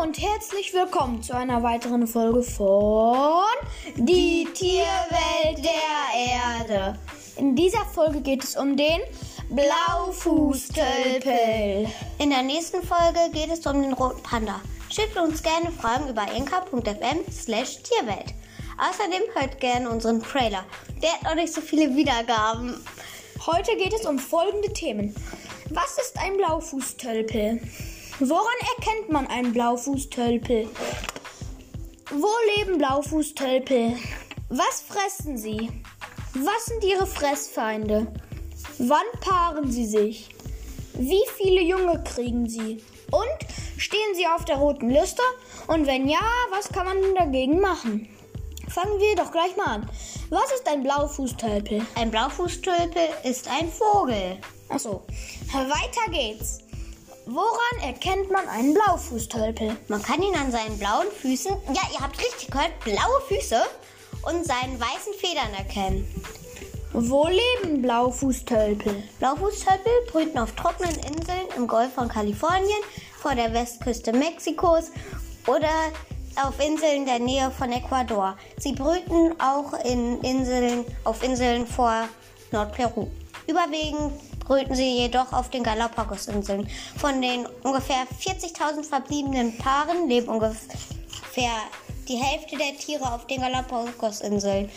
und 0.00 0.20
herzlich 0.20 0.72
willkommen 0.74 1.22
zu 1.24 1.34
einer 1.34 1.64
weiteren 1.64 2.06
Folge 2.06 2.44
von 2.44 3.42
Die 3.96 4.46
Tierwelt 4.54 5.64
der 5.64 5.72
Erde. 6.14 6.96
In 7.36 7.56
dieser 7.56 7.84
Folge 7.84 8.20
geht 8.20 8.44
es 8.44 8.54
um 8.54 8.76
den 8.76 9.00
Blaufußtölpel. 9.50 11.88
In 12.20 12.30
der 12.30 12.44
nächsten 12.44 12.80
Folge 12.80 13.18
geht 13.32 13.50
es 13.50 13.66
um 13.66 13.82
den 13.82 13.92
roten 13.92 14.22
Panda. 14.22 14.60
Schickt 14.88 15.16
uns 15.16 15.42
gerne 15.42 15.72
Fragen 15.72 16.08
über 16.08 16.30
inka.fm 16.32 17.24
slash 17.32 17.82
Tierwelt. 17.82 18.34
Außerdem 18.78 19.22
hört 19.34 19.58
gerne 19.58 19.90
unseren 19.90 20.22
Trailer. 20.22 20.64
Der 21.02 21.14
hat 21.14 21.24
noch 21.24 21.34
nicht 21.34 21.52
so 21.52 21.60
viele 21.60 21.96
Wiedergaben. 21.96 22.80
Heute 23.46 23.76
geht 23.76 23.94
es 23.94 24.06
um 24.06 24.20
folgende 24.20 24.72
Themen. 24.72 25.12
Was 25.70 25.98
ist 25.98 26.16
ein 26.20 26.36
Blaufußtölpel? 26.36 27.60
Woran 28.20 28.56
erkennt 28.76 29.12
man 29.12 29.28
einen 29.28 29.52
Blaufußtölpel? 29.52 30.68
Wo 32.10 32.30
leben 32.56 32.76
Blaufußtölpel? 32.76 33.96
Was 34.48 34.80
fressen 34.80 35.38
sie? 35.38 35.70
Was 36.34 36.66
sind 36.66 36.82
ihre 36.82 37.06
Fressfeinde? 37.06 38.08
Wann 38.78 39.06
paaren 39.20 39.70
sie 39.70 39.86
sich? 39.86 40.30
Wie 40.94 41.22
viele 41.36 41.60
Junge 41.60 42.02
kriegen 42.02 42.48
sie? 42.48 42.82
Und 43.12 43.48
stehen 43.76 44.16
sie 44.16 44.26
auf 44.26 44.44
der 44.44 44.56
roten 44.56 44.90
Liste? 44.90 45.22
Und 45.68 45.86
wenn 45.86 46.08
ja, 46.08 46.18
was 46.50 46.70
kann 46.70 46.86
man 46.86 47.14
dagegen 47.14 47.60
machen? 47.60 48.08
Fangen 48.68 48.98
wir 48.98 49.14
doch 49.14 49.30
gleich 49.30 49.56
mal 49.56 49.76
an. 49.76 49.90
Was 50.28 50.50
ist 50.50 50.66
ein 50.66 50.82
Blaufußtölpel? 50.82 51.86
Ein 51.94 52.10
Blaufußtölpel 52.10 53.10
ist 53.22 53.46
ein 53.48 53.70
Vogel. 53.70 54.38
Achso, 54.70 55.04
weiter 55.52 56.10
geht's. 56.10 56.67
Woran 57.30 57.82
erkennt 57.82 58.30
man 58.30 58.48
einen 58.48 58.72
Blaufußtölpel? 58.72 59.76
Man 59.88 60.02
kann 60.02 60.22
ihn 60.22 60.34
an 60.34 60.50
seinen 60.50 60.78
blauen 60.78 61.08
Füßen, 61.10 61.52
ja, 61.74 61.82
ihr 61.92 62.00
habt 62.00 62.18
richtig 62.18 62.50
gehört, 62.50 62.80
blaue 62.80 63.20
Füße 63.28 63.60
und 64.22 64.46
seinen 64.46 64.80
weißen 64.80 65.12
Federn 65.12 65.52
erkennen. 65.52 66.08
Wo 66.94 67.28
leben 67.28 67.82
Blaufußtölpel? 67.82 69.02
Blaufußtölpel 69.18 69.92
brüten 70.10 70.38
auf 70.38 70.52
trockenen 70.52 70.94
Inseln 71.00 71.48
im 71.54 71.66
Golf 71.66 71.92
von 71.92 72.08
Kalifornien, 72.08 72.80
vor 73.20 73.34
der 73.34 73.52
Westküste 73.52 74.14
Mexikos 74.14 74.90
oder 75.46 75.68
auf 76.36 76.58
Inseln 76.66 77.04
der 77.04 77.18
Nähe 77.18 77.50
von 77.50 77.70
Ecuador. 77.70 78.38
Sie 78.56 78.72
brüten 78.72 79.38
auch 79.38 79.74
in 79.84 80.22
Inseln, 80.22 80.86
auf 81.04 81.22
Inseln 81.22 81.66
vor 81.66 82.08
Nordperu. 82.52 83.08
Überwiegend 83.46 84.14
brüten 84.48 84.74
sie 84.74 84.96
jedoch 84.96 85.32
auf 85.32 85.50
den 85.50 85.62
Galapagos-Inseln. 85.62 86.68
Von 86.96 87.22
den 87.22 87.46
ungefähr 87.62 88.06
40.000 88.20 88.82
verbliebenen 88.82 89.56
Paaren 89.58 90.08
leben 90.08 90.28
ungefähr 90.28 91.52
die 92.08 92.16
Hälfte 92.16 92.56
der 92.56 92.76
Tiere 92.76 93.12
auf 93.12 93.26
den 93.26 93.42
Galapagos-Inseln, 93.42 94.70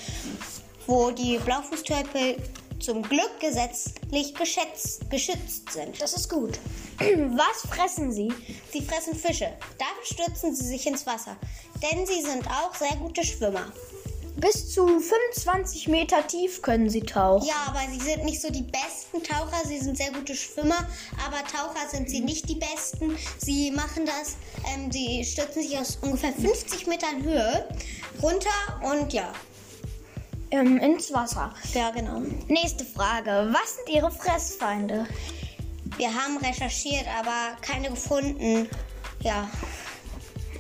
wo 0.85 1.11
die 1.11 1.37
Blaufußtölpel 1.39 2.37
zum 2.79 3.03
Glück 3.03 3.39
gesetzlich 3.39 4.35
geschätzt, 4.35 5.09
geschützt 5.09 5.71
sind. 5.71 6.01
Das 6.01 6.13
ist 6.13 6.29
gut. 6.29 6.59
Was 6.99 7.71
fressen 7.71 8.11
sie? 8.11 8.31
Sie 8.71 8.81
fressen 8.81 9.15
Fische. 9.15 9.53
Dafür 9.77 10.25
stürzen 10.25 10.53
sie 10.53 10.65
sich 10.65 10.85
ins 10.85 11.05
Wasser, 11.05 11.37
denn 11.81 12.05
sie 12.05 12.21
sind 12.21 12.45
auch 12.47 12.75
sehr 12.75 12.95
gute 12.97 13.23
Schwimmer. 13.23 13.71
Bis 14.37 14.73
zu 14.73 14.87
25 14.87 15.87
Meter 15.87 16.25
tief 16.25 16.61
können 16.61 16.89
sie 16.89 17.01
tauchen. 17.01 17.47
Ja, 17.47 17.67
aber 17.67 17.81
sie 17.91 17.99
sind 17.99 18.23
nicht 18.23 18.41
so 18.41 18.49
die 18.49 18.63
besten 18.63 19.21
Taucher. 19.23 19.67
Sie 19.67 19.77
sind 19.77 19.97
sehr 19.97 20.11
gute 20.11 20.35
Schwimmer, 20.35 20.87
aber 21.25 21.37
Taucher 21.43 21.89
sind 21.89 22.09
sie 22.09 22.21
nicht 22.21 22.47
die 22.49 22.55
besten. 22.55 23.17
Sie 23.37 23.71
machen 23.71 24.05
das, 24.05 24.37
ähm, 24.73 24.91
sie 24.91 25.23
stürzen 25.25 25.61
sich 25.61 25.77
aus 25.77 25.97
ungefähr 26.01 26.33
50 26.33 26.87
Metern 26.87 27.23
Höhe 27.23 27.67
runter 28.21 28.49
und 28.83 29.11
ja. 29.13 29.31
Ähm, 30.51 30.77
ins 30.77 31.13
Wasser. 31.13 31.53
Ja, 31.73 31.91
genau. 31.91 32.21
Nächste 32.47 32.85
Frage. 32.85 33.49
Was 33.51 33.75
sind 33.77 33.89
ihre 33.89 34.11
Fressfeinde? 34.11 35.07
Wir 35.97 36.13
haben 36.13 36.37
recherchiert, 36.37 37.05
aber 37.19 37.57
keine 37.61 37.89
gefunden. 37.89 38.69
Ja. 39.21 39.49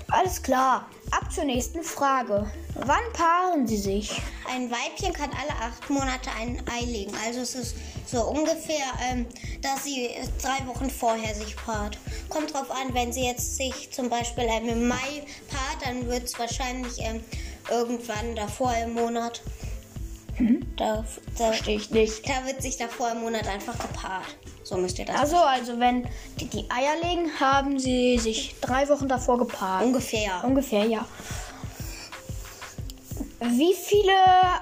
Alles 0.09 0.41
klar. 0.41 0.89
Ab 1.11 1.31
zur 1.31 1.43
nächsten 1.43 1.83
Frage. 1.83 2.49
Wann 2.75 3.13
paaren 3.13 3.67
sie 3.67 3.77
sich? 3.77 4.21
Ein 4.49 4.71
Weibchen 4.71 5.11
kann 5.13 5.29
alle 5.31 5.51
acht 5.61 5.89
Monate 5.89 6.29
ein 6.39 6.63
Ei 6.71 6.85
legen. 6.85 7.11
Also 7.25 7.41
es 7.41 7.53
ist 7.55 7.75
so 8.05 8.23
ungefähr, 8.23 8.85
ähm, 9.09 9.25
dass 9.61 9.83
sie 9.83 10.09
drei 10.41 10.65
Wochen 10.67 10.89
vorher 10.89 11.35
sich 11.35 11.55
paart. 11.57 11.97
Kommt 12.29 12.53
drauf 12.53 12.71
an, 12.71 12.93
wenn 12.93 13.11
sie 13.11 13.25
jetzt 13.25 13.57
sich 13.57 13.91
zum 13.91 14.09
Beispiel 14.09 14.45
ähm, 14.47 14.69
im 14.69 14.87
Mai 14.87 15.23
paart, 15.49 15.85
dann 15.85 16.07
wird 16.07 16.23
es 16.23 16.39
wahrscheinlich 16.39 16.93
ähm, 16.99 17.21
irgendwann 17.69 18.35
davor 18.35 18.73
im 18.75 18.93
Monat. 18.93 19.41
Hm? 20.35 20.65
Da, 20.77 21.03
da, 21.37 21.45
Verstehe 21.51 21.75
ich 21.75 21.91
nicht. 21.91 22.27
da 22.27 22.45
wird 22.45 22.61
sich 22.61 22.77
davor 22.77 23.11
im 23.11 23.19
Monat 23.21 23.47
einfach 23.47 23.77
gepaart. 23.77 24.37
So 24.63 24.77
müsst 24.77 24.99
ihr 24.99 25.05
das. 25.05 25.19
Also, 25.19 25.37
also 25.37 25.79
wenn 25.79 26.07
die, 26.39 26.45
die 26.45 26.65
Eier 26.69 27.01
legen, 27.01 27.29
haben 27.39 27.79
sie 27.79 28.17
sich 28.19 28.55
drei 28.61 28.87
Wochen 28.89 29.07
davor 29.07 29.37
gepaart. 29.37 29.83
ungefähr. 29.85 30.43
Ungefähr, 30.43 30.85
ja. 30.85 31.05
Wie 33.43 33.73
viele 33.73 34.13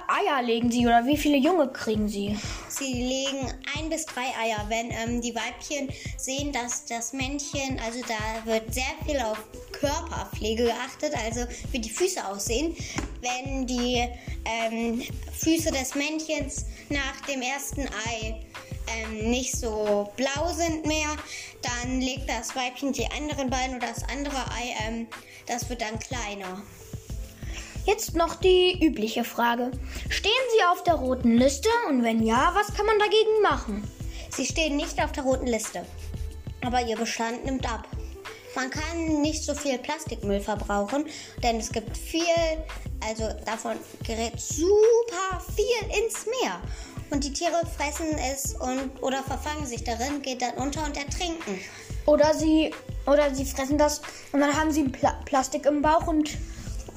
Eier 0.08 0.42
legen 0.42 0.72
sie 0.72 0.88
oder 0.88 1.06
wie 1.06 1.18
viele 1.18 1.36
Junge 1.36 1.68
kriegen 1.68 2.08
sie? 2.08 2.40
Sie 2.70 2.94
legen 2.94 3.54
ein 3.78 3.90
bis 3.90 4.06
drei 4.06 4.34
Eier, 4.40 4.66
wenn 4.70 4.92
ähm, 4.92 5.22
die 5.22 5.36
Weibchen 5.36 5.90
sehen, 6.16 6.54
dass 6.54 6.86
das 6.86 7.12
Männchen, 7.12 7.78
also 7.86 8.00
da 8.08 8.50
wird 8.50 8.74
sehr 8.74 8.86
viel 9.06 9.20
auf 9.20 9.38
Körperpflege 9.74 10.64
geachtet, 10.64 11.14
also 11.26 11.42
wie 11.74 11.80
die 11.80 11.90
Füße 11.90 12.26
aussehen. 12.26 12.74
Wenn 13.20 13.68
die 13.68 14.08
ähm, 14.46 15.04
Füße 15.34 15.72
des 15.72 15.96
Männchens 15.96 16.66
nach 16.90 17.20
dem 17.28 17.42
ersten 17.42 17.82
Ei 17.82 18.40
ähm, 18.96 19.30
nicht 19.30 19.56
so 19.56 20.12
blau 20.16 20.52
sind 20.54 20.86
mehr, 20.86 21.16
dann 21.62 22.02
legt 22.02 22.30
das 22.30 22.56
Weibchen 22.56 22.94
die 22.94 23.08
anderen 23.08 23.50
beiden 23.50 23.78
oder 23.78 23.88
das 23.88 24.04
andere 24.04 24.38
Ei, 24.52 24.76
ähm, 24.88 25.08
das 25.48 25.70
wird 25.70 25.82
dann 25.82 26.00
kleiner. 26.00 26.62
Jetzt 27.86 28.16
noch 28.16 28.36
die 28.36 28.86
übliche 28.86 29.24
Frage. 29.24 29.72
Stehen 30.10 30.32
sie 30.56 30.64
auf 30.72 30.84
der 30.84 30.96
roten 30.96 31.38
Liste 31.38 31.70
und 31.88 32.04
wenn 32.04 32.24
ja, 32.24 32.52
was 32.54 32.76
kann 32.76 32.86
man 32.86 33.00
dagegen 33.00 33.42
machen? 33.42 33.90
Sie 34.30 34.46
stehen 34.46 34.78
nicht 34.78 35.02
auf 35.04 35.12
der 35.12 35.24
roten 35.24 35.48
Liste, 35.48 35.86
aber 36.62 36.82
ihr 36.82 36.98
Bestand 36.98 37.46
nimmt 37.46 37.72
ab. 37.72 37.88
Man 38.60 38.70
kann 38.72 39.22
nicht 39.22 39.46
so 39.46 39.56
viel 39.56 39.78
Plastikmüll 39.78 40.42
verbrauchen, 40.42 41.06
denn 41.42 41.60
es 41.62 41.72
gibt 41.72 41.96
viel, 41.96 42.26
also 43.00 43.30
davon 43.46 43.78
gerät 44.06 44.38
super 44.38 45.42
viel 45.56 45.98
ins 45.98 46.26
Meer. 46.26 46.60
Und 47.10 47.24
die 47.24 47.32
Tiere 47.32 47.62
fressen 47.78 48.18
es 48.18 48.56
und 48.56 49.02
oder 49.02 49.24
verfangen 49.24 49.66
sich 49.66 49.86
darin, 49.86 50.22
geht 50.22 50.42
dann 50.42 50.56
unter 50.56 50.84
und 50.84 50.98
ertrinken. 50.98 51.58
Oder 52.06 52.34
sie 52.34 52.74
oder 53.08 53.34
sie 53.34 53.46
fressen 53.46 53.78
das 53.78 54.02
und 54.34 54.42
dann 54.42 54.54
haben 54.54 54.72
sie 54.72 54.84
Pla 54.84 55.14
Plastik 55.24 55.66
im 55.66 55.82
Bauch 55.82 56.08
und, 56.08 56.30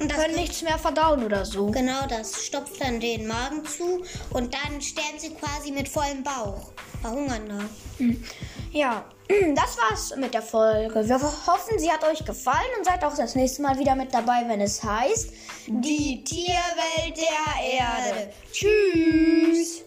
Und 0.03 0.13
können 0.13 0.35
nichts 0.35 0.61
mehr 0.61 0.77
verdauen 0.77 1.23
oder 1.23 1.45
so. 1.45 1.67
Genau, 1.67 2.05
das 2.07 2.45
stopft 2.45 2.81
dann 2.81 2.99
den 2.99 3.25
Magen 3.25 3.65
zu 3.65 4.03
und 4.31 4.53
dann 4.53 4.81
sterben 4.81 5.17
sie 5.17 5.29
quasi 5.29 5.71
mit 5.71 5.87
vollem 5.87 6.23
Bauch. 6.23 6.71
Verhungern 7.01 7.47
da. 7.47 8.05
Ja, 8.73 9.05
das 9.55 9.77
war's 9.77 10.13
mit 10.17 10.33
der 10.33 10.41
Folge. 10.41 11.07
Wir 11.07 11.21
hoffen, 11.21 11.79
sie 11.79 11.89
hat 11.89 12.03
euch 12.03 12.25
gefallen 12.25 12.57
und 12.77 12.85
seid 12.85 13.03
auch 13.05 13.15
das 13.15 13.35
nächste 13.35 13.61
Mal 13.61 13.79
wieder 13.79 13.95
mit 13.95 14.13
dabei, 14.13 14.43
wenn 14.47 14.59
es 14.59 14.83
heißt 14.83 15.31
Die 15.67 16.23
Tierwelt 16.23 17.17
der 17.17 17.79
Erde. 17.79 18.33
Tschüss. 18.51 19.83